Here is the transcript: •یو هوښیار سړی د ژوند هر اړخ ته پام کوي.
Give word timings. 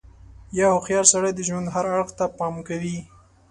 •یو 0.59 0.71
هوښیار 0.75 1.05
سړی 1.13 1.31
د 1.35 1.39
ژوند 1.47 1.67
هر 1.75 1.85
اړخ 1.93 2.09
ته 2.19 2.25
پام 2.37 2.55
کوي. 2.67 2.97